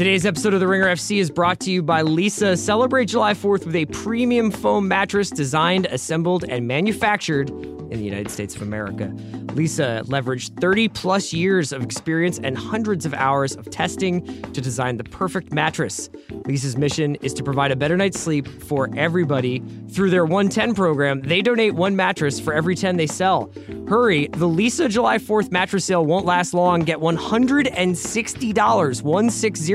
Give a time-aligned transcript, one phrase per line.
[0.00, 2.56] Today's episode of The Ringer FC is brought to you by Leesa.
[2.56, 7.50] Celebrate July 4th with a premium foam mattress designed, assembled, and manufactured
[7.90, 9.12] in the United States of America.
[9.54, 14.96] Leesa leveraged 30 plus years of experience and hundreds of hours of testing to design
[14.96, 16.08] the perfect mattress.
[16.44, 19.60] Leesa's mission is to provide a better night's sleep for everybody.
[19.90, 23.50] Through their 110 program, they donate one mattress for every 10 they sell.
[23.88, 26.82] Hurry, the Leesa July 4th mattress sale won't last long.
[26.82, 29.74] Get $160, 160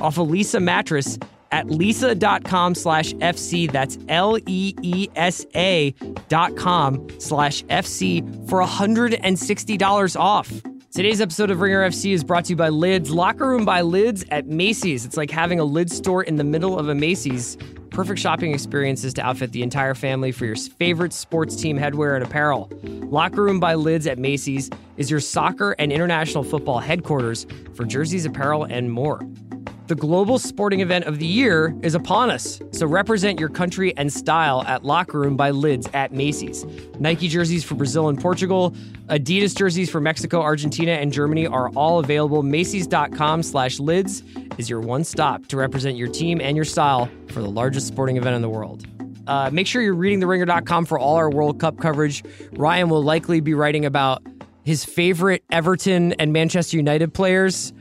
[0.00, 1.18] off a Leesa mattress
[1.52, 3.70] at leesa.com slash FC.
[3.70, 5.92] That's L E E S A
[6.28, 10.52] dot com slash FC for $160 off.
[10.96, 14.24] Today's episode of Ringer FC is brought to you by Lids, Locker Room by Lids
[14.30, 15.04] at Macy's.
[15.04, 17.58] It's like having a lid store in the middle of a Macy's.
[17.90, 22.24] Perfect shopping experiences to outfit the entire family for your favorite sports team headwear and
[22.24, 22.70] apparel.
[22.82, 28.24] Locker Room by Lids at Macy's is your soccer and international football headquarters for jerseys,
[28.24, 29.20] apparel, and more.
[29.86, 34.12] The global sporting event of the year is upon us, so represent your country and
[34.12, 36.66] style at Locker Room by Lids at Macy's.
[36.98, 38.74] Nike jerseys for Brazil and Portugal,
[39.10, 42.42] Adidas jerseys for Mexico, Argentina, and Germany are all available.
[42.42, 44.24] Macy's.com slash lids
[44.58, 48.16] is your one stop to represent your team and your style for the largest sporting
[48.16, 48.84] event in the world.
[49.28, 52.24] Uh, make sure you're reading theringer.com for all our World Cup coverage.
[52.54, 54.20] Ryan will likely be writing about
[54.64, 57.72] his favorite Everton and Manchester United players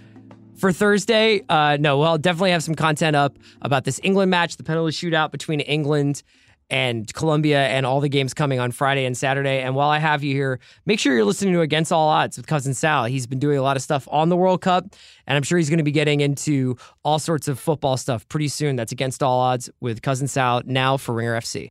[0.57, 1.41] for Thursday.
[1.47, 4.91] Uh, no, well, I'll definitely have some content up about this England match, the penalty
[4.91, 6.23] shootout between England
[6.71, 9.61] and Colombia, and all the games coming on Friday and Saturday.
[9.61, 12.47] And while I have you here, make sure you're listening to Against All Odds with
[12.47, 13.05] Cousin Sal.
[13.05, 14.83] He's been doing a lot of stuff on the World Cup,
[15.27, 18.47] and I'm sure he's going to be getting into all sorts of football stuff pretty
[18.47, 18.75] soon.
[18.75, 21.69] That's Against All Odds with Cousin Sal now for Ringer FC.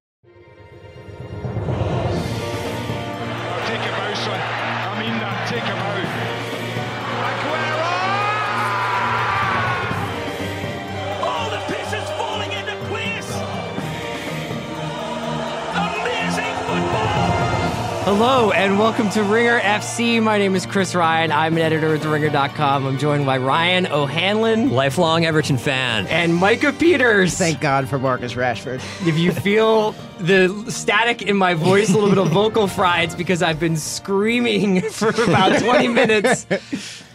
[18.16, 20.22] Hello and welcome to Ringer FC.
[20.22, 21.32] My name is Chris Ryan.
[21.32, 22.86] I'm an editor at TheRinger.com.
[22.86, 26.06] I'm joined by Ryan O'Hanlon Lifelong Everton fan.
[26.06, 27.36] and Micah Peters.
[27.36, 28.76] Thank God for Marcus Rashford.
[29.04, 33.16] If you feel the static in my voice, a little bit of vocal fry, it's
[33.16, 36.44] because I've been screaming for about 20 minutes.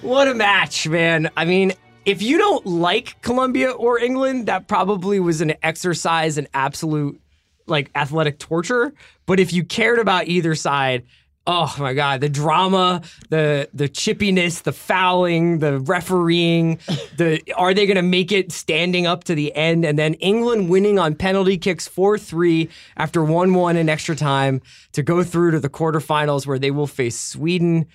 [0.01, 1.29] What a match, man.
[1.37, 1.71] I mean,
[2.03, 7.21] if you don't like Colombia or England, that probably was an exercise in absolute
[7.69, 8.93] like athletic torture.
[9.25, 11.03] But if you cared about either side,
[11.47, 16.79] oh my god, the drama, the the chippiness, the fouling, the refereeing,
[17.17, 20.69] the are they going to make it standing up to the end and then England
[20.69, 25.69] winning on penalty kicks 4-3 after 1-1 in extra time to go through to the
[25.69, 27.87] quarterfinals where they will face Sweden.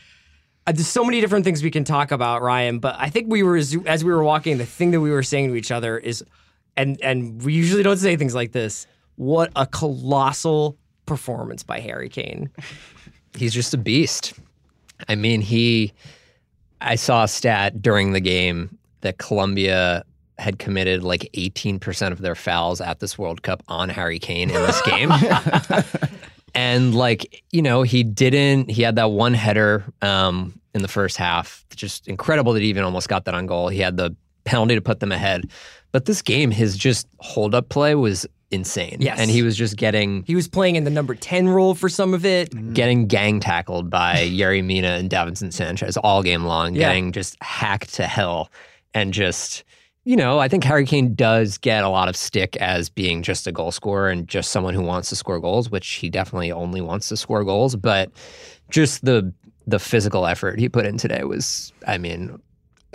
[0.66, 2.78] Uh, there's so many different things we can talk about, Ryan.
[2.78, 5.22] But I think we were as, as we were walking, the thing that we were
[5.22, 6.24] saying to each other is,
[6.76, 8.86] and and we usually don't say things like this.
[9.16, 10.76] What a colossal
[11.06, 12.50] performance by Harry Kane.
[13.36, 14.34] He's just a beast.
[15.08, 15.92] I mean, he.
[16.80, 20.04] I saw a stat during the game that Colombia
[20.38, 24.56] had committed like 18% of their fouls at this World Cup on Harry Kane in
[24.56, 25.10] this game.
[26.54, 31.16] and like, you know, he didn't, he had that one header um, in the first
[31.16, 31.64] half.
[31.74, 33.68] Just incredible that he even almost got that on goal.
[33.68, 34.14] He had the
[34.44, 35.50] penalty to put them ahead.
[35.92, 38.96] But this game, his just hold up play was insane.
[39.00, 39.18] Yes.
[39.18, 42.14] And he was just getting He was playing in the number 10 role for some
[42.14, 42.50] of it.
[42.52, 42.72] Mm.
[42.74, 46.88] getting gang tackled by Yerry Mina and Davinson Sanchez all game long, Yeah.
[46.88, 48.50] getting just hacked to hell.
[48.94, 49.64] And just,
[50.04, 53.46] you know, I think Harry Kane does get a lot of stick as being just
[53.46, 56.80] a goal scorer and just someone who wants to score goals, which he definitely only
[56.80, 57.74] wants to score goals.
[57.76, 58.10] But
[58.70, 59.32] just the
[59.66, 62.38] the physical effort he put in today was, I mean,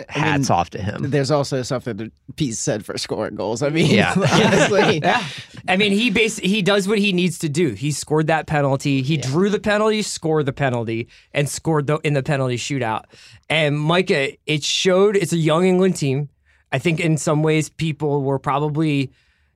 [0.08, 1.10] hats off to him.
[1.10, 3.62] There's also something that be said for scoring goals.
[3.62, 4.14] I mean, Yeah.
[4.16, 5.24] honestly, Yeah.
[5.68, 7.70] I mean, he bas- he does what he needs to do.
[7.70, 9.02] He scored that penalty.
[9.02, 13.04] He drew the penalty, scored the penalty, and scored the, in the penalty shootout.
[13.48, 16.28] And Micah, it showed it's a young England team.
[16.72, 19.10] I think in some ways people were probably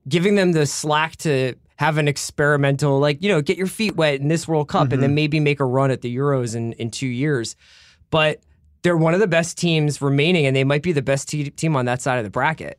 [0.09, 4.21] giving them the slack to have an experimental, like, you know, get your feet wet
[4.21, 5.15] in this World Cup and then mm-hmm.
[5.15, 7.57] maybe make a run at the Euros in, in two years.
[8.11, 8.41] But
[8.85, 11.75] they're one of the best teams remaining, and they might be the best te- team
[11.75, 12.79] on that side of the bracket.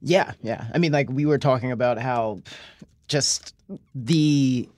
[0.00, 0.66] yeah, yeah.
[0.72, 2.40] I mean, like we were talking about how
[3.08, 3.54] just
[3.94, 4.68] the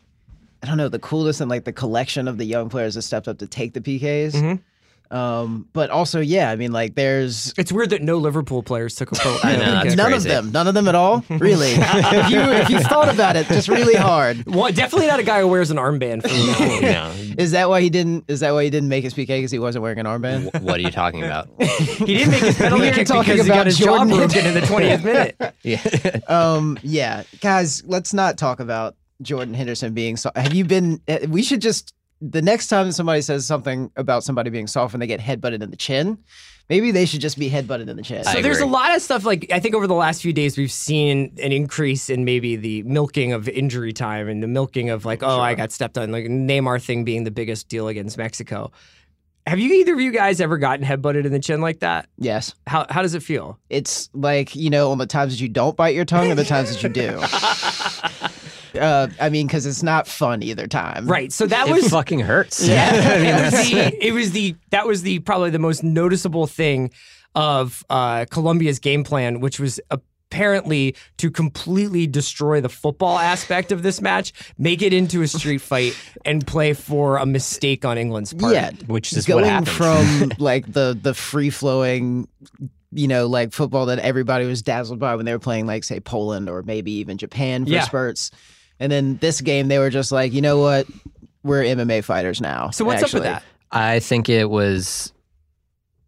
[0.62, 3.28] I don't know the coolness and like the collection of the young players that stepped
[3.28, 4.32] up to take the PKs.
[4.32, 4.62] Mm-hmm.
[5.10, 9.12] Um, but also, yeah, I mean, like, there's It's weird that no Liverpool players took
[9.12, 9.36] a pro.
[9.42, 10.28] I know, that's none crazy.
[10.28, 11.24] of them, none of them at all.
[11.38, 14.44] Really, if you if you thought about it, just really hard.
[14.46, 16.80] Well, definitely not a guy who wears an armband for Liverpool.
[16.82, 17.12] no.
[17.38, 18.24] Is that why he didn't?
[18.28, 20.50] Is that why he didn't make his PK because he wasn't wearing an armband?
[20.58, 21.48] Wh- What are you talking about?
[21.58, 24.16] He didn't make his penalty You're kick talking because he about got his Jordan jaw
[24.16, 25.54] broken in the 20th minute.
[25.62, 26.20] yeah.
[26.28, 30.16] um, yeah, guys, let's not talk about Jordan Henderson being.
[30.16, 31.00] So- have you been?
[31.08, 35.00] uh, We should just the next time somebody says something about somebody being soft when
[35.00, 36.18] they get headbutted in the chin,
[36.68, 38.24] maybe they should just be headbutted in the chin.
[38.24, 40.72] So there's a lot of stuff like I think over the last few days we've
[40.72, 45.22] seen an increase in maybe the milking of injury time and the milking of like
[45.22, 48.72] oh I got stepped on like Neymar thing being the biggest deal against Mexico.
[49.46, 52.06] Have you either of you guys ever gotten headbutted in the chin like that?
[52.18, 53.58] yes, How how does it feel?
[53.70, 56.44] it's like you know on the times that you don't bite your tongue and the
[56.44, 57.18] times that you do.
[58.78, 61.06] Uh, I mean, because it's not fun either time.
[61.06, 61.32] Right.
[61.32, 62.66] So that It was fucking hurts.
[62.66, 65.58] Yeah, I mean, it was that's, the it was the that was the probably the
[65.58, 66.90] most noticeable thing
[67.34, 69.78] of uh, Colombia's game plan, which was
[70.30, 75.58] apparently to completely destroy the football aspect of this match, make it into a street
[75.58, 78.52] fight, and play for a mistake on England's part.
[78.54, 79.68] Yeah, which is going what happened.
[79.70, 82.28] from like the the free flowing,
[82.90, 86.00] you know, like football that everybody was dazzled by when they were playing, like say
[86.00, 87.82] Poland or maybe even Japan for Yeah.
[87.84, 88.30] spurts,
[88.80, 90.86] and then this game they were just like, you know what,
[91.42, 92.70] we're MMA fighters now.
[92.70, 93.42] So what's up with that?
[93.70, 95.12] I think it was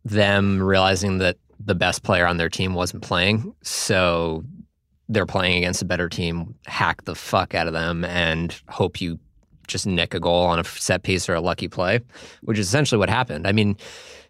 [0.04, 4.44] them realizing that the best player on their team wasn't playing, so
[5.08, 6.54] they're playing against a better team.
[6.66, 9.18] Hack the fuck out of them and hope you
[9.66, 12.00] just nick a goal on a set piece or a lucky play,
[12.42, 13.46] which is essentially what happened.
[13.46, 13.76] I mean,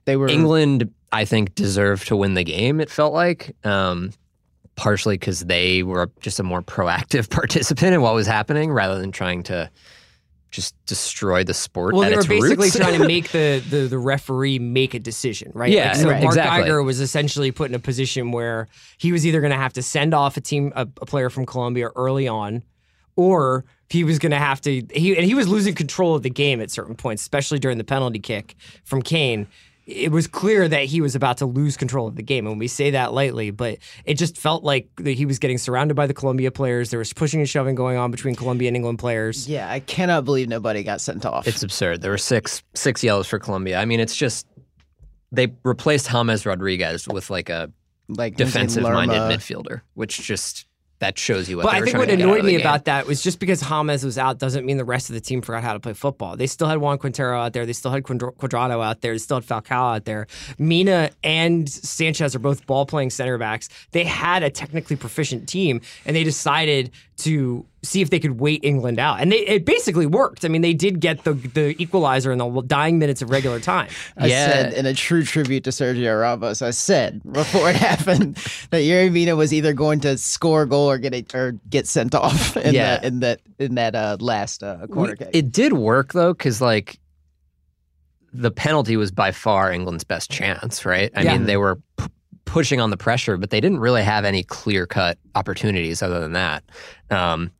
[0.07, 2.81] They were England, I think, deserved to win the game.
[2.81, 4.11] It felt like, um,
[4.81, 9.13] partially because they were just a more proactive participant in what was happening, rather than
[9.13, 9.71] trying to
[10.51, 11.95] just destroy the sport.
[11.95, 12.77] Well, at they were its basically roots.
[12.79, 15.71] trying to make the, the the referee make a decision, right?
[15.71, 16.23] Yeah, Like, so right.
[16.23, 16.63] Mark exactly.
[16.63, 19.83] Geiger was essentially put in a position where he was either going to have to
[19.83, 22.63] send off a team, a, a player from Colombia early on,
[23.17, 24.83] or he was going to have to.
[24.95, 27.85] He and he was losing control of the game at certain points, especially during the
[27.85, 29.47] penalty kick from Kane.
[29.91, 32.69] It was clear that he was about to lose control of the game, and we
[32.69, 36.15] say that lightly, but it just felt like that he was getting surrounded by the
[36.15, 36.91] Colombia players.
[36.91, 39.49] There was pushing and shoving going on between Colombia and England players.
[39.49, 41.49] yeah, I cannot believe nobody got sent off.
[41.49, 42.03] It's absurd.
[42.03, 43.79] There were six six yellows for Colombia.
[43.79, 44.47] I mean, it's just
[45.33, 47.73] they replaced James Rodriguez with like a
[48.09, 50.67] like defensive minded midfielder, which just
[51.01, 51.65] that shows you what.
[51.65, 54.05] But I think what to get out annoyed me about that was just because James
[54.05, 56.37] was out doesn't mean the rest of the team forgot how to play football.
[56.37, 57.67] They still had Juan Quintero out there.
[57.67, 59.13] They still had Cuadra- Cuadrado out there.
[59.13, 60.27] They still had Falcao out there.
[60.59, 63.69] Mina and Sanchez are both ball playing center backs.
[63.93, 66.91] They had a technically proficient team, and they decided
[67.25, 69.21] to see if they could wait England out.
[69.21, 70.45] And they, it basically worked.
[70.45, 73.89] I mean, they did get the the equalizer in the dying minutes of regular time.
[74.17, 74.47] I Yeah.
[74.47, 78.37] said in a true tribute to Sergio Ramos, I said before it happened
[78.71, 81.87] that Yerry Mina was either going to score a goal or get a, or get
[81.87, 82.97] sent off in Yeah.
[82.97, 85.31] that in that in that uh, last uh, corner kick.
[85.33, 86.99] It did work though, because like
[88.33, 91.11] the penalty was by far England's best chance, right?
[91.17, 91.33] I Yeah.
[91.33, 92.07] mean, they were p-
[92.51, 96.33] pushing on the pressure, but they didn't really have any clear cut opportunities other than
[96.33, 96.65] that.
[97.11, 97.51] Um,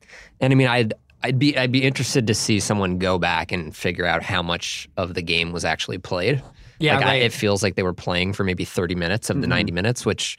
[0.41, 3.75] and I mean, I'd I'd be I'd be interested to see someone go back and
[3.75, 6.43] figure out how much of the game was actually played.
[6.79, 9.47] Yeah, like I, it feels like they were playing for maybe 30 minutes of the
[9.47, 10.39] 90 minutes, which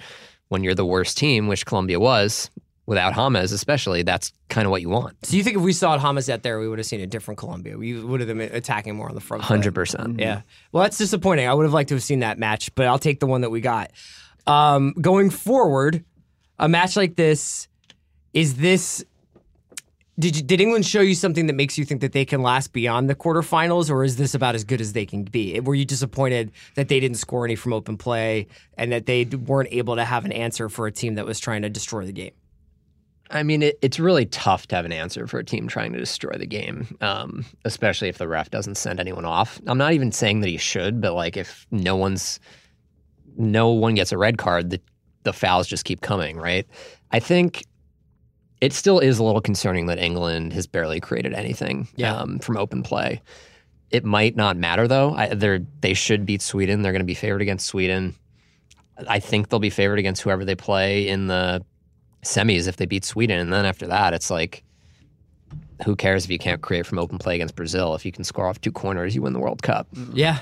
[0.50, 2.50] when you're the worst team, which Colombia was,
[2.88, 5.16] without James especially, that's kind of what you want.
[5.26, 7.38] So you think if we saw James out there, we would have seen a different
[7.38, 7.78] Colombia?
[7.78, 9.44] We would have been attacking more on the front.
[9.44, 10.20] 100%.
[10.20, 10.42] Yeah.
[10.72, 11.48] Well, that's disappointing.
[11.48, 13.50] I would have liked to have seen that match, but I'll take the one that
[13.50, 13.92] we got.
[14.48, 16.04] Um, going forward,
[16.60, 17.68] a match like this,
[18.34, 19.04] is this.
[20.20, 22.74] Did, you, did England show you something that makes you think that they can last
[22.74, 25.60] beyond the quarterfinals, or is this about as good as they can be?
[25.60, 29.70] Were you disappointed that they didn't score any from open play and that they weren't
[29.72, 32.34] able to have an answer for a team that was trying to destroy the game?
[33.32, 36.00] I mean, it, it's really tough to have an answer for a team trying to
[36.00, 39.62] destroy the game, um, especially if the ref doesn't send anyone off.
[39.68, 42.40] I'm not even saying that he should, but like if no one's,
[43.38, 44.82] no one gets a red card, the
[45.24, 46.66] the fouls just keep coming, right?
[47.12, 47.64] I think
[48.60, 52.16] it still is a little concerning that England has barely created anything Yeah.
[52.16, 53.22] um, from open play.
[53.92, 55.14] It might not matter though.
[55.14, 56.82] I, they're they should beat Sweden.
[56.82, 58.16] They're going to be favored against Sweden.
[59.08, 61.64] I think they'll be favored against whoever they play in the
[62.24, 63.40] semis if they beat Sweden.
[63.40, 64.64] And then after that, it's like,
[65.86, 67.96] who cares if you can't create from open play against Brazil?
[67.96, 69.88] If you can score off two corners, you win the World Cup.
[70.14, 70.40] Yeah.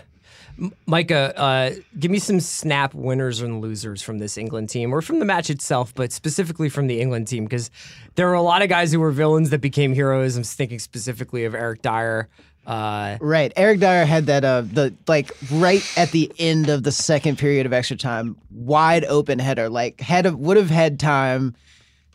[0.59, 5.01] M- Micah, uh, give me some snap winners and losers from this England team or
[5.01, 7.71] from the match itself, but specifically from the England team, because
[8.15, 10.35] there are a lot of guys who were villains that became heroes.
[10.35, 12.27] I'm thinking specifically of Eric Dier,
[12.67, 13.51] Uh, Right.
[13.55, 17.65] Eric Dier had that uh the like right at the end of the second period
[17.65, 19.69] of extra time, wide open header.
[19.69, 21.55] Like had a, would have had time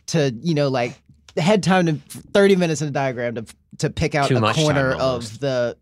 [0.07, 0.93] to, you know, like
[1.35, 1.93] had time to
[2.33, 3.45] 30 minutes in the diagram to
[3.79, 5.75] to pick out Too a corner of the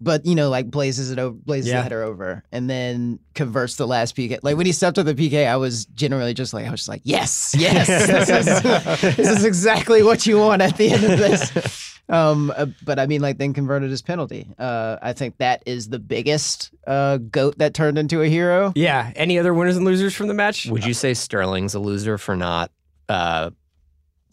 [0.00, 1.76] but you know, like blazes it over blazes Yeah.
[1.78, 4.38] the header over and then converts the last PK.
[4.42, 6.88] Like when he stepped to the PK, I was generally just like I was just
[6.88, 11.18] like, Yes, yes, this is this is exactly what you want at the end of
[11.18, 11.84] this.
[12.10, 14.48] Um, uh, but I mean, like, then converted his penalty.
[14.58, 18.72] Uh, I think that is the biggest uh, goat that turned into a hero.
[18.74, 19.12] yeah.
[19.14, 20.64] Any other winners and losers from the match?
[20.68, 22.70] Would you say Sterling's a loser for not
[23.10, 23.50] uh,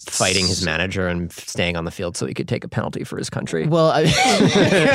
[0.09, 3.17] fighting his manager and staying on the field so he could take a penalty for
[3.17, 3.65] his country?
[3.67, 4.03] Well, I,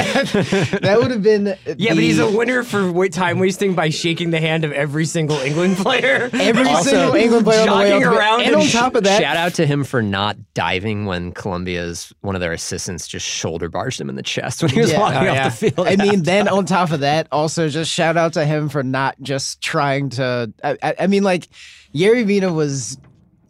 [0.05, 4.39] that would have been Yeah, but he's a winner for time wasting by shaking the
[4.41, 6.31] hand of every single England player.
[6.33, 9.05] every Also, single England player on the way jogging around and and on top of
[9.05, 13.27] that, Shout out to him for not diving when Colombia's one of their assistants just
[13.27, 15.01] shoulder barged him in the chest when he was Yeah.
[15.01, 15.49] walking Oh, off yeah.
[15.49, 15.89] the field.
[15.89, 19.17] I mean, then on top of that, also just shout out to him for not
[19.21, 20.53] just trying to.
[20.63, 21.49] I, I, I mean, like
[21.95, 22.97] Yerry Mina was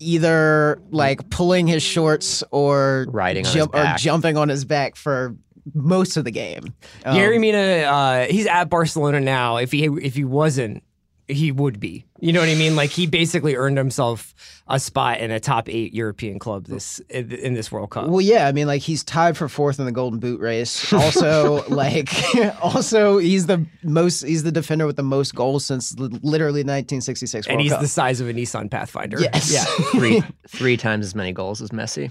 [0.01, 4.97] either like pulling his shorts or Riding on his jump or jumping on his back
[4.97, 5.37] for
[5.75, 6.75] most of the game.
[7.05, 9.59] Um, Yerry Mina, uh, he's at Barcelona now.
[9.59, 10.83] If he if he wasn't,
[11.29, 12.07] he would be.
[12.21, 12.77] You know what I mean?
[12.77, 14.35] Like he basically earned himself
[14.71, 18.07] a spot in a top eight European club this in, in this World Cup.
[18.07, 20.93] Well, yeah, I mean, like he's tied for fourth in the Golden Boot race.
[20.93, 22.11] Also, like,
[22.63, 27.53] also he's the most, he's the defender with the most goals since literally 1966 World
[27.53, 27.81] and he's Cup.
[27.81, 29.21] the size of a Nissan Pathfinder.
[29.21, 29.53] Yes.
[29.53, 29.65] Yeah.
[29.93, 32.11] three three times as many goals as Messi.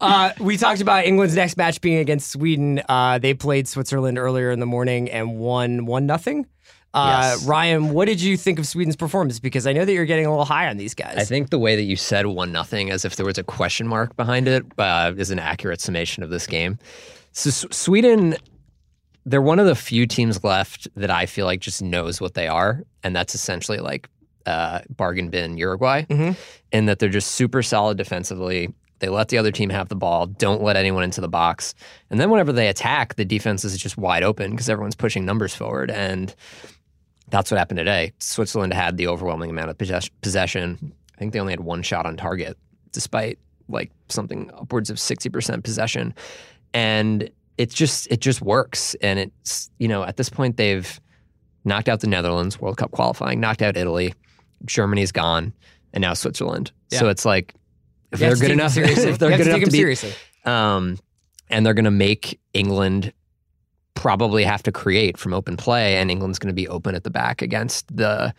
[0.00, 2.82] Uh, we talked about England's next match being against Sweden.
[2.88, 6.46] Uh, they played Switzerland earlier in the morning and won one nothing.
[6.94, 7.44] Uh, Yes.
[7.46, 9.38] Ryan, what did you think of Sweden's performance?
[9.40, 11.16] Because I know that you're getting a little high on these guys.
[11.16, 13.88] I think the way that you said one nothing, as if there was a question
[13.88, 16.78] mark behind it, uh, is an accurate summation of this game.
[17.32, 18.36] So S- Sweden,
[19.24, 22.46] they're one of the few teams left that I feel like just knows what they
[22.48, 24.08] are, and that's essentially like
[24.44, 26.36] uh, bargain bin Uruguay, Mhm.
[26.72, 28.68] in that they're just super solid defensively.
[28.98, 31.74] They let the other team have the ball, don't let anyone into the box,
[32.10, 35.54] and then whenever they attack, the defense is just wide open because everyone's pushing numbers
[35.54, 36.34] forward and.
[37.32, 38.12] That's what happened today.
[38.18, 40.92] Switzerland had the overwhelming amount of possess- possession.
[41.16, 42.56] I think they only had one shot on target,
[42.92, 46.14] despite like something upwards of sixty percent possession,
[46.74, 48.94] and it just it just works.
[49.02, 51.00] And it's you know at this point they've
[51.64, 54.12] knocked out the Netherlands World Cup qualifying, knocked out Italy,
[54.66, 55.54] Germany's gone,
[55.94, 56.70] and now Switzerland.
[56.90, 57.54] So it's like
[58.12, 59.08] if You they're good enough, seriously.
[59.10, 60.12] if they're good enough to beat seriously.
[60.44, 60.98] um,
[61.48, 63.14] and they're going to make England
[63.94, 67.10] probably have to create from open play, and England's going to be open at the
[67.10, 68.34] back against the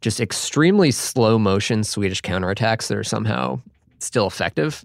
[0.00, 3.60] just extremely slow motion Swedish counterattacks that are somehow
[3.98, 4.84] still effective.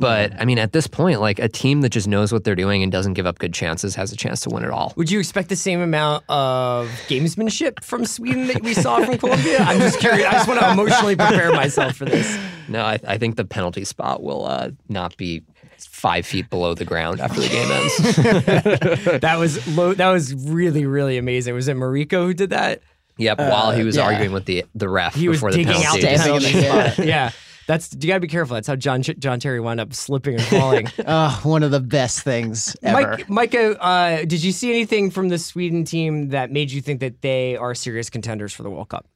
[0.00, 2.82] But I mean, at this point, like a team that just knows what they're doing
[2.82, 4.94] and doesn't give up good chances has a chance to win it all.
[4.96, 9.58] Would you expect the same amount of gamesmanship from Sweden that we saw from Colombia?
[9.58, 10.26] I'm just curious.
[10.26, 12.38] I just want to emotionally prepare myself for this.
[12.68, 15.42] No, I, I think the penalty spot will uh, not be
[15.86, 19.20] five feet below the ground after the game ends.
[19.20, 21.54] That was low, that was really really amazing.
[21.54, 22.82] Was it Mariko who did that?
[23.18, 24.04] yep, while he was yeah.
[24.04, 26.00] arguing with the the ref He was before the digging out penalty.
[26.00, 27.06] the penalty spot.
[27.06, 27.30] Yeah.
[27.66, 28.54] That's you gotta be careful.
[28.54, 30.88] That's how John John Terry wound up slipping and falling.
[30.98, 33.16] Uh, one of the best things ever.
[33.16, 36.98] Mike, Micah, uh, did you see anything from the Sweden team that made you think
[36.98, 39.06] that they are serious contenders for the World Cup?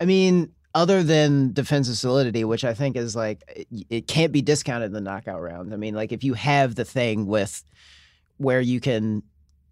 [0.00, 4.42] I mean, other than defensive solidity, which I think is like it- it can't be
[4.42, 5.72] discounted in the knockout round.
[5.72, 7.64] I mean, like if you have the thing with
[8.38, 9.22] where you can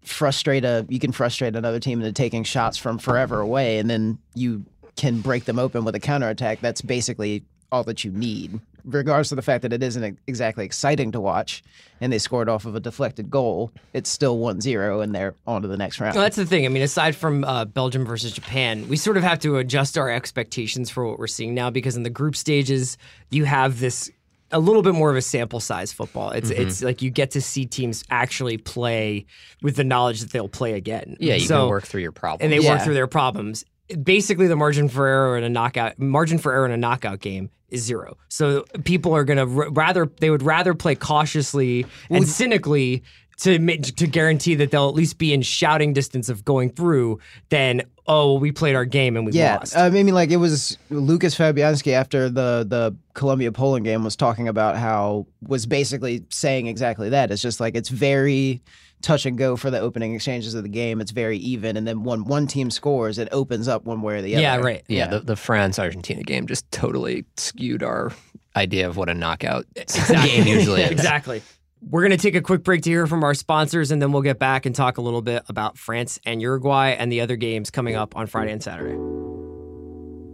[0.03, 4.17] frustrate a you can frustrate another team into taking shots from forever away, and then
[4.33, 4.65] you
[4.95, 6.59] can break them open with a counterattack.
[6.61, 8.59] That's basically all that you need.
[8.85, 11.63] Regardless of the fact that it isn't exactly exciting to watch,
[12.01, 15.67] and they scored off of a deflected goal, it's still 1-0 and they're on to
[15.67, 16.15] the next round.
[16.15, 16.65] Well, that's the thing.
[16.65, 20.09] I mean, aside from uh, Belgium versus Japan, we sort of have to adjust our
[20.09, 22.97] expectations for what we're seeing now because in the group stages,
[23.29, 24.09] you have this
[24.51, 26.31] a little bit more of a sample size football.
[26.31, 26.61] It's Mm-hmm.
[26.63, 29.25] it's like you get to see teams actually play
[29.61, 31.17] with the knowledge that they'll play again.
[31.19, 32.41] Yeah, you so, can work through your problems.
[32.43, 33.63] and they work through their problems.
[34.03, 37.49] Basically, the margin for error in a knockout margin for error in a knockout game
[37.69, 38.17] is zero.
[38.27, 43.03] So people are going to r- rather they would rather play cautiously and cynically
[43.39, 47.19] to to guarantee that they'll at least be in shouting distance of going through
[47.49, 49.77] than oh we played our game and we Yeah, lost.
[49.77, 54.47] I mean, like it was Lukasz Fabianski after the the Colombia Poland game was talking
[54.47, 57.31] about how was basically saying exactly that.
[57.31, 58.61] It's just like it's very
[59.01, 60.99] touch and go for the opening exchanges of the game.
[60.99, 64.21] It's very even, and then when one team scores, it opens up one way or
[64.21, 64.41] the other.
[64.41, 64.83] yeah, right.
[64.89, 68.11] Yeah, the, the France Argentina game just totally skewed our
[68.57, 69.65] idea of what a knockout
[70.09, 70.91] game usually is.
[70.91, 71.41] exactly.
[71.81, 74.21] We're going to take a quick break to hear from our sponsors, and then we'll
[74.21, 77.71] get back and talk a little bit about France and Uruguay and the other games
[77.71, 78.97] coming up on Friday and Saturday.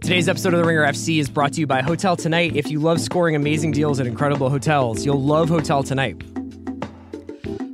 [0.00, 2.56] Today's episode of The Ringer FC is brought to you by Hotel Tonight.
[2.56, 6.20] If you love scoring amazing deals at incredible hotels, you'll love Hotel Tonight.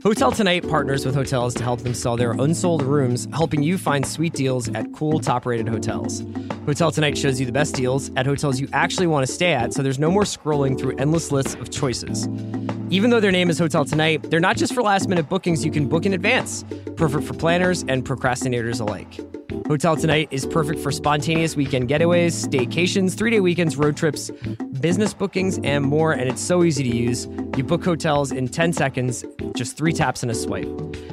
[0.02, 4.04] Hotel Tonight partners with hotels to help them sell their unsold rooms, helping you find
[4.04, 6.25] sweet deals at cool, top rated hotels.
[6.66, 9.73] Hotel Tonight shows you the best deals at hotels you actually want to stay at,
[9.73, 12.26] so there's no more scrolling through endless lists of choices.
[12.90, 15.71] Even though their name is Hotel Tonight, they're not just for last minute bookings you
[15.71, 16.64] can book in advance,
[16.97, 19.21] perfect for planners and procrastinators alike.
[19.66, 24.30] Hotel Tonight is perfect for spontaneous weekend getaways, staycations, three day weekends, road trips,
[24.80, 26.12] business bookings, and more.
[26.12, 27.28] And it's so easy to use.
[27.56, 30.68] You book hotels in 10 seconds, just three taps and a swipe.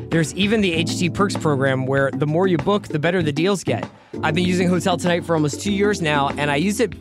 [0.10, 3.64] There's even the HT Perks program where the more you book, the better the deals
[3.64, 3.90] get.
[4.24, 6.94] I've been using Hotel Tonight for almost two years now, and I use it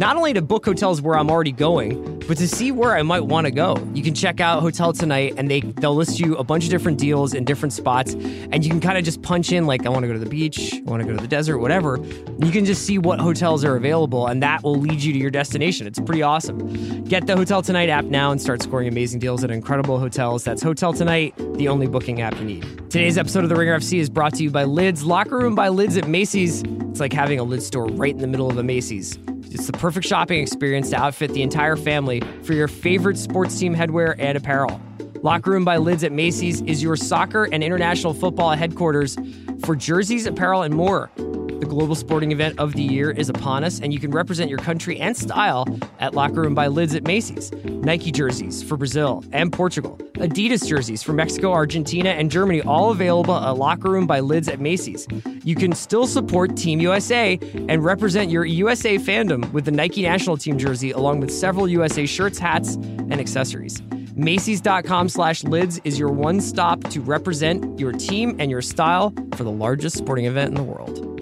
[0.00, 3.26] not only to book hotels where I'm already going, but to see where I might
[3.26, 3.76] want to go.
[3.92, 6.98] You can check out Hotel Tonight and they they'll list you a bunch of different
[6.98, 10.04] deals in different spots and you can kind of just punch in like I want
[10.04, 11.98] to go to the beach, I want to go to the desert, whatever.
[12.38, 15.30] You can just see what hotels are available and that will lead you to your
[15.30, 15.86] destination.
[15.86, 17.04] It's pretty awesome.
[17.04, 20.44] Get the Hotel Tonight app now and start scoring amazing deals at incredible hotels.
[20.44, 22.62] That's Hotel Tonight, the only booking app you need.
[22.90, 25.68] Today's episode of The Ringer FC is brought to you by Lids, Locker Room by
[25.68, 26.62] Lids at Macy's.
[26.62, 29.18] It's like having a lid store right in the middle of a Macy's.
[29.52, 33.74] It's the perfect shopping experience to outfit the entire family for your favorite sports team
[33.74, 34.80] headwear and apparel.
[35.22, 39.16] Locker Room by Lids at Macy's is your soccer and international football headquarters
[39.64, 41.10] for jerseys, apparel, and more.
[41.60, 44.58] The global sporting event of the year is upon us, and you can represent your
[44.58, 45.66] country and style
[45.98, 47.52] at Locker Room by Lids at Macy's.
[47.64, 53.34] Nike jerseys for Brazil and Portugal, Adidas jerseys for Mexico, Argentina, and Germany, all available
[53.34, 55.06] at Locker Room by Lids at Macy's.
[55.44, 57.38] You can still support Team USA
[57.68, 62.06] and represent your USA fandom with the Nike national team jersey, along with several USA
[62.06, 63.82] shirts, hats, and accessories.
[64.16, 69.44] Macy's.com slash lids is your one stop to represent your team and your style for
[69.44, 71.19] the largest sporting event in the world.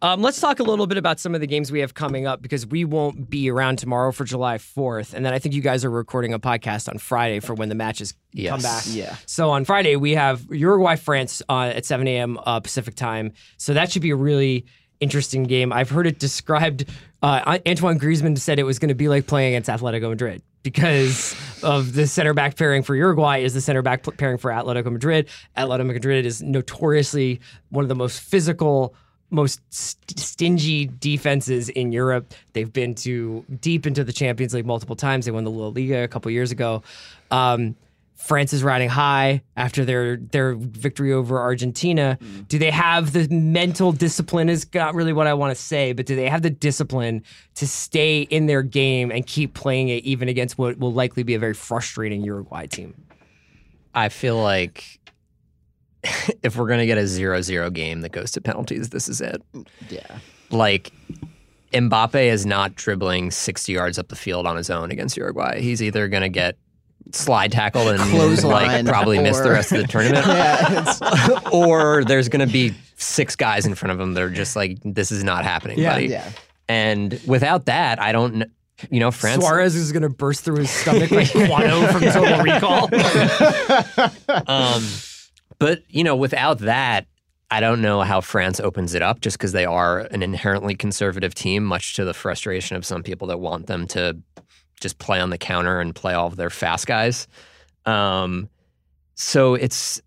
[0.00, 2.40] Um, let's talk a little bit about some of the games we have coming up
[2.40, 5.12] because we won't be around tomorrow for July 4th.
[5.12, 7.74] And then I think you guys are recording a podcast on Friday for when the
[7.74, 8.50] matches Yes.
[8.52, 8.84] come back.
[8.86, 9.16] Yeah.
[9.26, 12.38] So on Friday, we have Uruguay France uh, at 7 a.m.
[12.46, 13.32] Uh, Pacific time.
[13.56, 14.66] So that should be a really
[15.00, 15.72] interesting game.
[15.72, 16.84] I've heard it described.
[17.20, 21.34] Uh, Antoine Griezmann said it was going to be like playing against Atletico Madrid because
[21.64, 25.28] of the center back pairing for Uruguay is the center back pairing for Atletico Madrid.
[25.56, 28.94] Atletico Madrid is notoriously one of the most physical.
[29.30, 32.34] Most st- stingy defenses in Europe.
[32.54, 35.26] They've been to deep into the Champions League multiple times.
[35.26, 36.82] They won the La Liga a couple years ago.
[37.30, 37.76] Um,
[38.18, 42.18] France is riding high after their their victory over Argentina.
[42.48, 44.48] Do they have the mental discipline?
[44.48, 47.22] Is not really what I want to say, but do they have the discipline
[47.54, 51.34] to stay in their game and keep playing it even against what will likely be
[51.34, 52.94] a very frustrating Uruguay team?
[53.94, 54.98] I feel like
[56.42, 59.42] if we're gonna get a zero-zero game that goes to penalties, this is it.
[59.90, 60.18] Yeah.
[60.50, 60.92] Like
[61.72, 65.60] Mbappe is not dribbling 60 yards up the field on his own against Uruguay.
[65.60, 66.56] He's either gonna get
[67.12, 70.82] slide tackled and like Clothesline probably miss the rest of the tournament, Yeah.
[70.98, 71.00] It's,
[71.52, 75.10] or there's gonna be six guys in front of him that are just like, this
[75.12, 76.06] is not happening, buddy.
[76.06, 76.30] yeah.
[76.68, 78.32] And without that, I don't.
[78.40, 78.52] kn-
[78.90, 79.42] You know, France.
[79.42, 82.88] Suarez is going to burst through his stomach like Kuato from Total Recall.
[84.46, 84.84] Um,
[85.58, 87.06] but you know, without that,
[87.50, 89.20] I don't know how France opens it up.
[89.20, 93.28] Just because they are an inherently conservative team, much to the frustration of some people
[93.28, 94.18] that want them to
[94.80, 97.26] just play on the counter and play all of their fast guys.
[97.86, 98.48] Um,
[99.14, 100.00] so it's.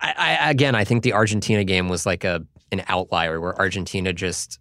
[0.00, 4.12] I, I again, I think the Argentina game was like a an outlier where Argentina
[4.12, 4.58] just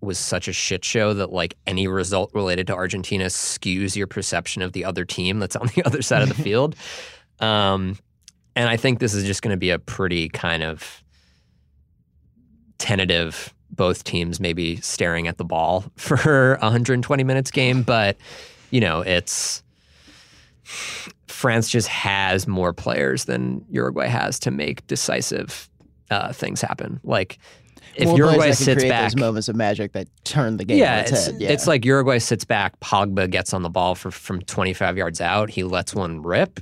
[0.00, 4.60] was such a shit show that like any result related to Argentina skews your perception
[4.60, 6.74] of the other team that's on the other side of the field.
[7.38, 7.96] Um,
[8.56, 11.02] and I think this is just going to be a pretty kind of
[12.78, 17.82] tentative, both teams maybe staring at the ball for a 120 minutes game.
[17.82, 18.16] But,
[18.70, 19.62] you know, it's
[21.26, 25.68] France just has more players than Uruguay has to make decisive
[26.10, 27.00] uh, things happen.
[27.04, 27.38] Like,
[27.94, 31.30] if More Uruguay sits back, those moments of magic that turn the game yeah, its.
[31.38, 31.50] Yeah.
[31.50, 35.50] it's like Uruguay sits back, Pogba gets on the ball for from 25 yards out,
[35.50, 36.60] he lets one rip.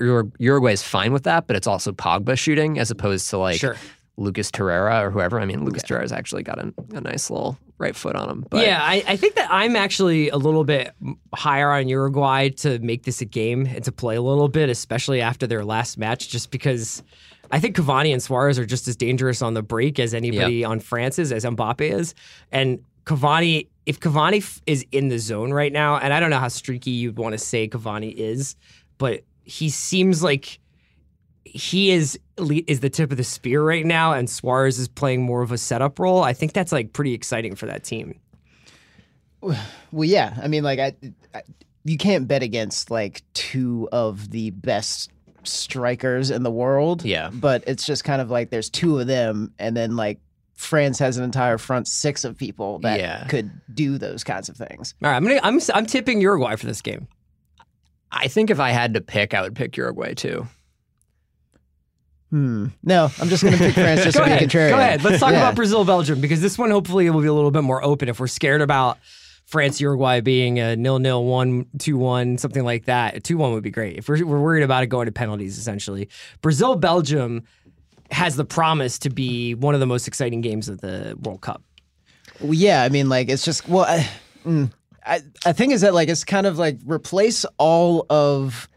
[0.00, 3.58] Ur- Uruguay is fine with that, but it's also Pogba shooting as opposed to like
[3.60, 3.76] Sure.
[4.16, 5.38] Lucas Torreira or whoever.
[5.40, 8.46] I mean, Lucas Torreira's actually got a, a nice little right foot on him.
[8.48, 10.94] But yeah, I, I think that I'm actually a little bit
[11.34, 15.20] higher on Uruguay to make this a game and to play a little bit, especially
[15.20, 17.02] after their last match, just because
[17.50, 20.80] I think Cavani and Suarez are just as dangerous on the break as anybody on
[20.80, 22.14] France is, as Mbappe is.
[22.50, 26.40] And Cavani if Cavani f- is in the zone right now, and I don't know
[26.40, 28.56] how streaky you'd want to say Cavani is,
[28.98, 30.58] but he seems like
[31.44, 35.40] he is is the tip of the spear right now, and Suarez is playing more
[35.40, 36.22] of a setup role.
[36.22, 38.20] I think that's like pretty exciting for that team.
[39.40, 39.56] Well,
[39.92, 40.36] yeah.
[40.42, 40.94] I mean, like, I,
[41.34, 41.42] I
[41.84, 45.10] you can't bet against like two of the best
[45.44, 47.04] strikers in the world.
[47.04, 47.30] Yeah.
[47.32, 50.18] But it's just kind of like there's two of them, and then like
[50.56, 53.26] France has an entire front six of people that Yeah.
[53.28, 54.94] could do those kinds of things.
[55.02, 57.06] All right, I'm gonna I'm I'm tipping Uruguay for this game.
[58.18, 60.46] I think if I had to pick, I would pick Uruguay too.
[62.30, 62.66] Hmm.
[62.82, 64.48] No, I'm just gonna pick France just to be ahead.
[64.50, 64.70] contrarian.
[64.70, 65.04] Go ahead.
[65.04, 65.38] Let's talk Yeah.
[65.38, 68.08] about Brazil Belgium because this one hopefully will be a little bit more open.
[68.08, 68.98] If we're scared about
[69.46, 73.62] France Uruguay being a nil nil one two one something like that, two one would
[73.62, 73.96] be great.
[73.98, 76.08] If we're we're worried about it going to penalties, essentially,
[76.42, 77.44] Brazil Belgium
[78.10, 81.62] has the promise to be one of the most exciting games of the World Cup.
[82.40, 84.08] Well, yeah, I mean, like it's just well, I,
[84.44, 84.70] mm,
[85.06, 88.68] I I think is that like it's kind of like replace all of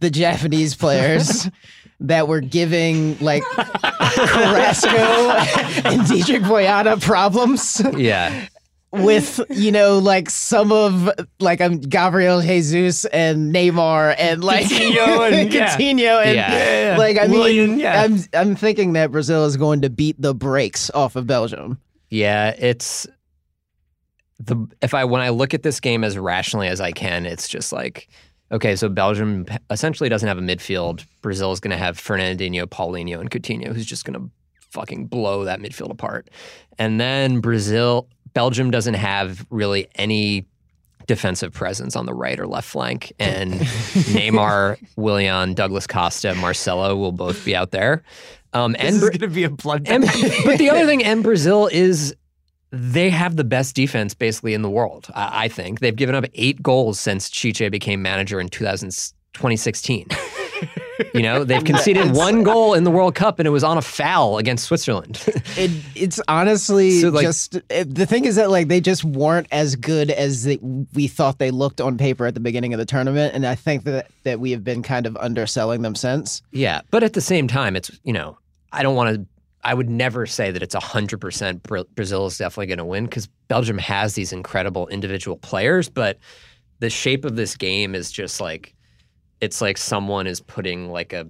[0.00, 1.48] the Japanese players
[2.00, 4.88] that were giving like Carrasco
[5.88, 8.46] and Dedryck Boyata problems Yeah.
[8.92, 11.10] with you know like some of
[11.40, 15.76] like um Gabriel Jesus and Neymar and like Coutinho and- yeah.
[15.76, 16.52] Coutinho and Yeah.
[16.52, 16.96] Yeah, yeah.
[16.98, 18.02] like I mean Willian, yeah.
[18.02, 21.78] I'm I'm thinking that Brazil is going to beat the brakes off of Belgium.
[22.10, 23.06] Yeah, it's
[24.38, 27.48] the if I when I look at this game as rationally as I can, it's
[27.48, 28.08] just like
[28.52, 31.04] okay, so Belgium essentially doesn't have a midfield.
[31.20, 34.30] Brazil is going to have Fernandinho, Paulinho, and Coutinho, who's just going to
[34.70, 36.28] fucking blow that midfield apart.
[36.78, 40.46] And then Brazil, Belgium doesn't have really any
[41.08, 43.52] defensive presence on the right or left flank, and
[44.14, 48.02] Neymar, Willian, Douglas Costa, Marcelo will both be out there.
[48.52, 49.88] Um, This and is Bra- going to be a blood.
[49.88, 50.02] and,
[50.44, 52.14] but the other thing, and Brazil is
[52.70, 55.08] they have the best defense basically in the world.
[55.14, 58.90] I, I think they've given up eight goals since Tite became manager in 2000,
[59.34, 60.06] 2016.
[61.14, 63.82] you know, they've conceded one goal in the World Cup, and it was on a
[63.82, 65.22] foul against Switzerland.
[65.56, 69.46] It, it's honestly So, like- just it, the thing is that like they just weren't
[69.52, 70.58] as good as they,
[70.94, 73.84] we thought they looked on paper at the beginning of the tournament, and I think
[73.84, 76.42] that that we have been kind of underselling them since.
[76.50, 78.38] yeah, but at the same time, it's you know,
[78.72, 79.26] I don't want to.
[79.66, 83.26] I would never say that it's 100% Bra- Brazil is definitely going to win because
[83.48, 86.20] Belgium has these incredible individual players, but
[86.78, 88.76] the shape of this game is just like
[89.40, 91.26] it's like someone is putting like a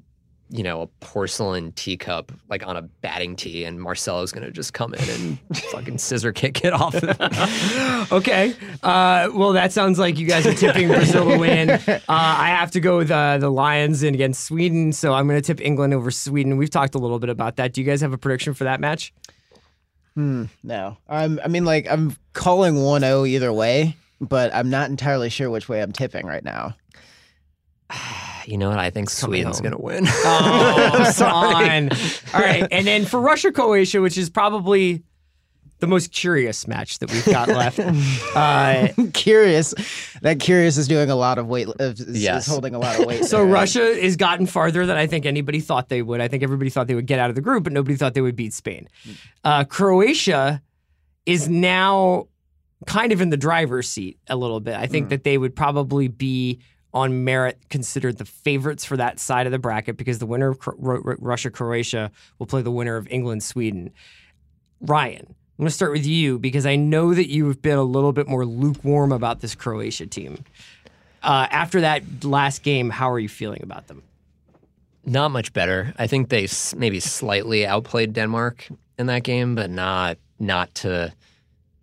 [0.48, 4.72] you know a porcelain teacup like on a batting tee and Marcelo's going to just
[4.74, 6.94] come in and fucking scissor kick it off.
[8.12, 8.54] okay.
[8.82, 11.80] Uh, well, that sounds like you guys are tipping Brazil to win.
[12.08, 15.40] Uh, I have to go with uh, the Lions and against Sweden, so I'm going
[15.40, 16.56] to tip England over Sweden.
[16.56, 17.72] We've talked a little bit about that.
[17.72, 19.12] Do you guys have a prediction for that match?
[20.14, 21.40] No, I'm.
[21.44, 25.82] I mean, like I'm calling 1-0 either way, but I'm not entirely sure which way
[25.82, 26.76] I'm tipping right now.
[28.46, 28.78] you know what?
[28.78, 30.06] I think Sweden's going to win.
[30.24, 31.90] Oh, on.
[32.34, 32.66] All right.
[32.70, 35.02] And then for Russia Croatia, which is probably
[35.78, 37.78] the most curious match that we've got left.
[38.36, 39.72] Uh, curious,
[40.20, 41.68] that curious is doing a lot of weight.
[41.80, 42.46] Is, is Yes.
[42.46, 43.24] holding a lot of weight.
[43.24, 43.46] so there.
[43.46, 46.20] Russia has gotten farther than I think anybody thought they would.
[46.20, 48.20] I think everybody thought they would get out of the group, but nobody thought they
[48.20, 48.88] would beat Spain.
[49.42, 50.60] Uh, Croatia
[51.24, 52.28] is now
[52.86, 54.74] kind of in the driver's seat a little bit.
[54.76, 56.60] I think that they would probably be
[56.96, 60.58] on merit considered the favorites for that side of the bracket because the winner of
[60.78, 63.90] Russia Croatia will play the winner of England Sweden.
[64.80, 68.12] Ryan, I'm going to start with you because I know that you've been a little
[68.12, 70.42] bit more lukewarm about this Croatia team.
[71.22, 74.02] Uh, after that last game, how are you feeling about them?
[75.04, 75.92] Not much better.
[75.98, 81.12] I think they maybe slightly outplayed Denmark in that game, but not not to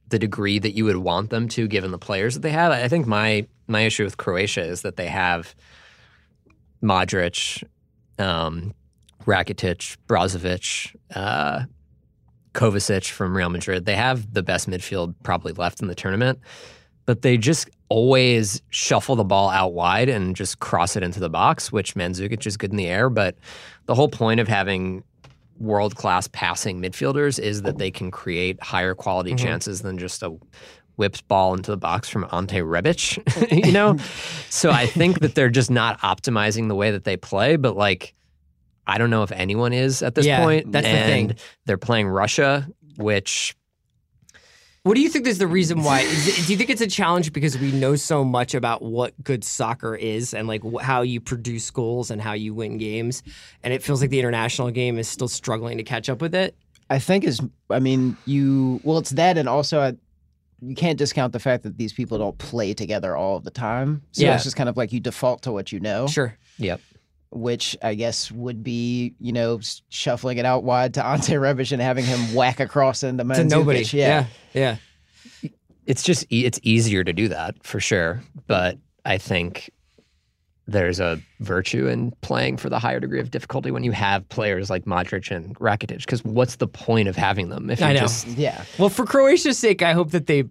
[0.10, 2.72] the degree that you would want them to, given the players that they have.
[2.72, 5.56] I think my my issue with Croatia is that they have
[6.82, 7.64] Modric,
[8.20, 8.74] um,
[9.26, 11.64] Rakitic, Brozovic, uh,
[12.54, 13.86] Kovacic from Real Madrid.
[13.86, 16.40] They have the best midfield probably left in the tournament,
[17.06, 21.30] but they just always shuffle the ball out wide and just cross it into the
[21.30, 23.10] box, which Mandzukic is good in the air.
[23.10, 23.38] But
[23.86, 25.04] the whole point of having
[25.60, 30.36] world class passing midfielders is that they can create higher quality chances than just a
[30.96, 33.18] whipped ball into the box from Ante Rebic,
[33.66, 33.98] you know?
[34.50, 38.14] so I think that they're just not optimizing the way that they play, but like
[38.86, 40.72] I don't know if anyone is at this Yeah, point.
[40.72, 41.36] that's the thing.
[41.66, 43.56] They're playing Russia, which
[44.84, 46.02] What do you think is the reason why?
[46.02, 49.14] Is it, do you think it's a challenge because we know so much about what
[49.24, 53.24] good soccer is and like wh- how you produce goals and how you win games,
[53.64, 56.54] and it feels like the international game is still struggling to catch up with it?
[56.90, 57.40] I think is.
[57.70, 58.82] I mean, you.
[58.84, 59.94] Well, it's that, and also I,
[60.66, 64.02] you can't discount the fact that these people don't play together all of the time.
[64.12, 64.36] So Yeah.
[64.36, 66.38] it's just kind of like you default to what you know, Sure.
[66.58, 66.80] Yep.
[67.32, 71.82] which I guess would be you know shuffling it out wide to Ante Rebic and
[71.82, 73.50] having him whack across into To Mandzukic.
[73.50, 73.82] nobody.
[73.92, 74.26] Yeah.
[74.54, 74.78] Yeah.
[75.86, 79.70] It's just it's easier to do that for sure, but I think
[80.68, 84.70] there's a virtue in playing for the higher degree of difficulty when you have players
[84.70, 86.00] like Modric and Rakitic.
[86.00, 88.00] Because what's the point of having them if you I know.
[88.00, 88.64] just yeah.
[88.80, 90.46] Well, for Croatia's sake, I hope that they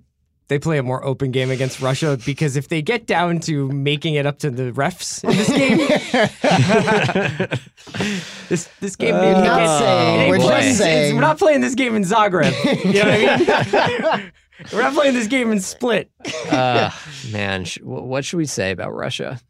[0.48, 4.16] they play a more open game against Russia because if they get down to making
[4.16, 5.78] it up to the refs in this game,
[8.48, 11.14] this this game maybe not gets- saying, we're playing- just it's- it's- saying.
[11.14, 12.52] we're not playing this game in Zagreb.
[12.84, 13.86] You know what I
[14.18, 14.32] mean?
[14.72, 16.10] we're not playing this game in Split.
[16.50, 16.90] uh,
[17.30, 19.40] man, sh- what should we say about Russia?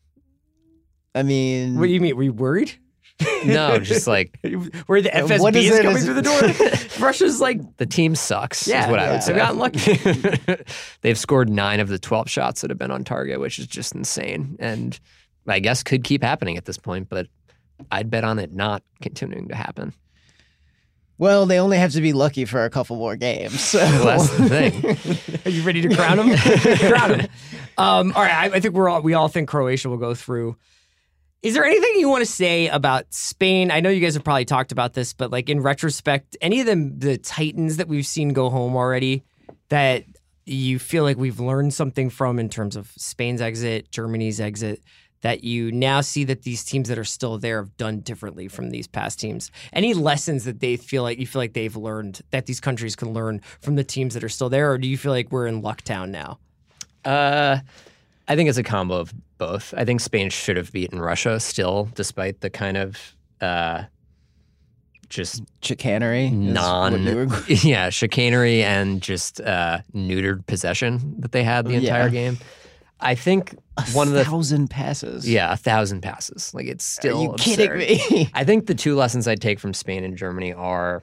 [1.15, 2.17] I mean, What do you mean?
[2.17, 2.73] Were you worried?
[3.45, 4.37] No, just like
[4.87, 6.43] Where the FSB What is is coming Is- through the door?
[7.07, 8.67] Russia's like, the team sucks.
[8.67, 9.13] yeah, is what I yeah.
[9.13, 9.33] would say.
[9.33, 10.63] They've gotten lucky.
[11.03, 13.95] They've scored nine of the twelve shots that have been on target, which is just
[13.95, 14.99] insane, and
[15.47, 17.09] I guess could keep happening at this point.
[17.09, 17.29] But
[17.93, 19.93] I'd bet on it not continuing to happen.
[21.19, 23.61] well, they only have to be lucky for a couple more games.
[23.61, 25.41] So Well, that's the thing.
[25.47, 26.37] Are you ready to crown them?
[26.37, 27.29] crown him.
[27.79, 30.57] Um, all right, I, I think we're all we all think Croatia will go through.
[31.43, 33.73] Is there anything you want to say about Spain?
[33.73, 36.67] I know you guys have probably talked about this, but like in retrospect, any of
[36.67, 39.25] them the Titans that we've seen go home already
[39.69, 40.05] that
[40.47, 44.83] you feel like we've learned something from in terms of Spain's exit, Germany's exit,
[45.23, 48.71] that you now see that these teams that are still there have done differently from
[48.71, 49.51] these past teams.
[49.73, 53.13] Any lessons that they feel like you feel like they've learned that these countries can
[53.13, 55.61] learn from the teams that are still there, or do you feel like we're in
[55.61, 56.39] Lucktown now?
[57.05, 57.59] Uh,
[58.29, 59.13] I think it's a combo of
[59.47, 59.75] both.
[59.77, 63.85] I think Spain should have beaten Russia still, despite the kind of uh,
[65.09, 71.75] just chicanery, non were- yeah chicanery and just uh, neutered possession that they had the
[71.75, 72.09] entire Yeah.
[72.09, 72.39] game.
[73.05, 73.55] I think
[73.95, 75.29] one of the thousand passes.
[75.29, 77.81] yeah a thousand passes like it's still Are you absurd.
[77.81, 78.31] kidding me?
[78.35, 81.03] I think the two lessons I'd take from Spain and Germany are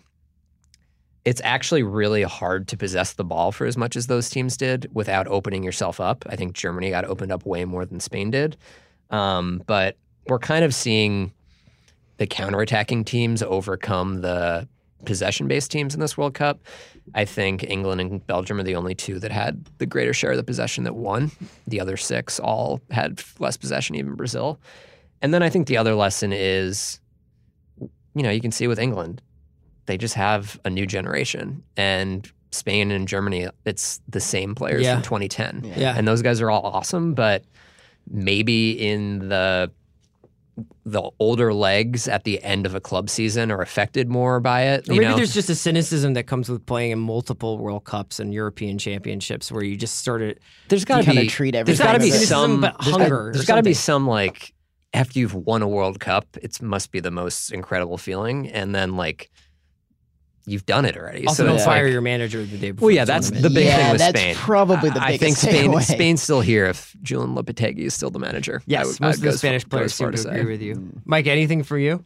[1.26, 4.90] it's actually really hard to possess the ball for as much as those teams did
[4.94, 6.26] without opening yourself up.
[6.30, 8.58] I think Germany got opened up way more than Spain did.
[9.10, 11.34] Um, but we're kind of seeing
[12.18, 14.68] the counterattacking teams overcome the
[15.06, 16.60] possession based teams in this World Cup.
[17.16, 20.38] I think England and Belgium are the only two that had the greater share of
[20.38, 21.32] the possession that won.
[21.68, 24.60] The other six all had less possession, even Brazil.
[25.22, 27.00] And then I think the other lesson is,
[27.80, 29.22] you know, you can see with England,
[29.90, 31.64] they just have a new generation.
[31.76, 34.94] And Spain and Germany, it's the same players Yeah.
[34.96, 35.74] from 2010.
[35.76, 35.96] Yeah.
[35.98, 37.44] And those guys are all awesome, but
[38.10, 39.72] maybe in the
[40.86, 44.86] the older legs at the end of a club season are affected more by it.
[44.88, 45.16] You maybe know?
[45.16, 49.52] there's just a cynicism that comes with playing in multiple World Cups and European Championships,
[49.54, 50.34] where you just sort of
[50.68, 53.56] there's got to be treat there's everything got to be some but hunger there's got
[53.56, 54.54] to be some like
[54.94, 58.98] after you've won a World Cup, it must be the most incredible feeling, and then
[58.98, 59.30] like
[60.46, 61.26] you've done it already.
[61.28, 62.88] also so don't it's fire like- your manager the day before.
[62.88, 64.36] Well, yeah, the that's the big Yeah, thing with that's Spain.
[64.36, 65.82] probably the I think biggest Spain takeaway.
[65.84, 68.60] Spain's still here if Julen Lopetegui is still the manager.
[68.62, 70.62] I Yes, would- most of uh, the Spanish go players seem to to agree with
[70.62, 70.92] you.
[71.06, 72.04] Mike, anything for you?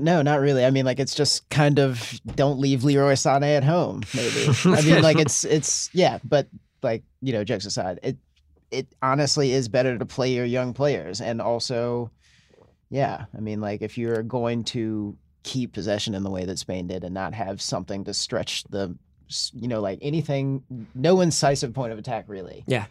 [0.00, 0.64] No, not really.
[0.64, 4.02] I mean, like it's just kind of don't leave Leroy Sané at home.
[4.14, 4.48] Maybe.
[4.64, 6.48] I mean, like it's it's yeah, but
[6.82, 8.16] like you know, jokes aside, it
[8.72, 12.10] it honestly is better to play your young players, and also,
[12.90, 16.86] yeah, I mean, like if you're going to keep possession in the way that Spain
[16.86, 18.96] did, and not have something to stretch the,
[19.54, 20.62] you know, like anything,
[20.94, 22.64] no incisive point of attack really.
[22.66, 22.86] Yeah.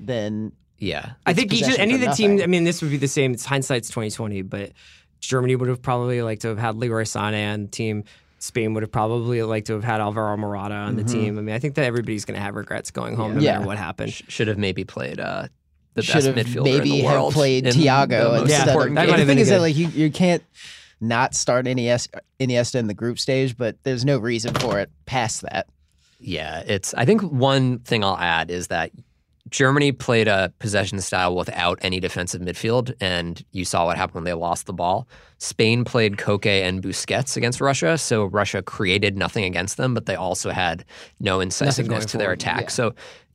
[0.00, 2.42] Then Yeah, I think each any of for the teams.
[2.42, 3.32] I mean, this would be the same.
[3.32, 4.72] It's hindsight's twenty twenty, but
[5.20, 8.04] Germany would have probably liked to have had Leroy Sané on the team.
[8.40, 11.38] Spain would have probably liked to have had Alvaro Morata on the team.
[11.38, 13.54] I mean, I think that everybody's going to have regrets going home, no Yeah.
[13.54, 14.12] matter what happened.
[14.12, 15.46] Sh- should have maybe played uh,
[15.94, 17.32] the should best have midfielder maybe in the have world.
[17.32, 19.10] played in Thiago the most Yeah, instead important that of.
[19.12, 20.42] might The thing been is that like you, you can't
[21.08, 22.08] not start NES
[22.40, 25.66] Iniesta in the group stage, but there's no reason for it past that.
[26.20, 26.94] Yeah, it's.
[26.94, 28.90] I think one thing I'll add is that
[29.50, 34.24] Germany played a possession style without any defensive midfield, and you saw what happened when
[34.24, 35.06] they lost the ball.
[35.38, 40.14] Spain played Koke and Busquets against Russia, so Russia created nothing against them, but they
[40.14, 40.84] also had
[41.20, 42.62] no incisiveness to their forward, attack.
[42.62, 42.68] yeah.
[42.68, 42.94] So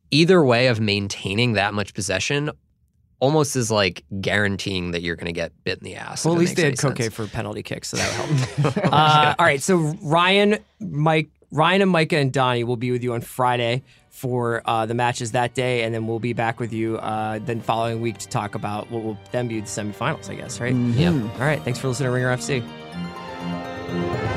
[0.09, 2.49] either way of maintaining that much possession
[3.19, 6.25] almost is like guaranteeing that you're going to get bit in the ass.
[6.25, 8.77] Well, at least they had makes any Koke for penalty kicks, so that helped.
[8.93, 13.13] uh, all right, so Ryan, Mike, Ryan, and Micah and Donnie will be with you
[13.13, 16.97] on Friday for uh, the matches that day, and then we'll be back with you
[16.97, 20.59] uh, then following week to talk about what will then be the semifinals, I guess,
[20.59, 20.75] right?
[20.75, 21.13] Yep.
[21.13, 24.27] All right, thanks for listening to Ringer FC.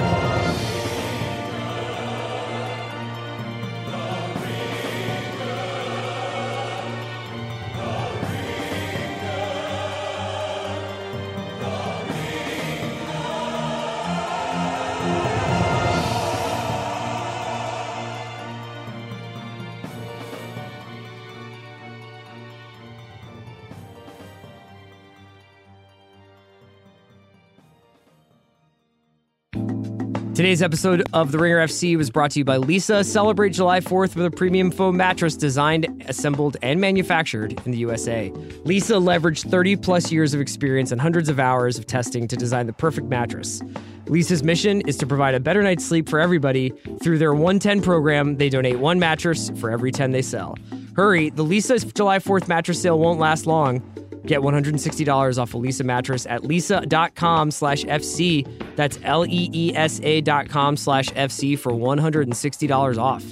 [30.42, 33.04] Today's episode of The Ringer FC was brought to you by Leesa.
[33.04, 38.28] Celebrate July 4th with a premium foam mattress designed, assembled, and manufactured in the USA.
[38.64, 42.66] Leesa leveraged 30 plus years of experience and hundreds of hours of testing to design
[42.66, 43.62] the perfect mattress.
[44.06, 46.70] Leesa's mission is to provide a better night's sleep for everybody.
[47.00, 50.56] Through their 110 program, they donate one mattress for every 10 they sell.
[50.96, 53.80] Hurry, the Leesa's July 4th mattress sale won't last long.
[54.26, 58.46] Get $160 off a Leesa mattress at leesa.com slash FC.
[58.76, 63.24] That's L E E S A dot com slash FC for $160 off.